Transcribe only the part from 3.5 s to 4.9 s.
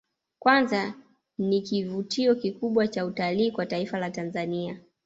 kwa taifa la Tanzania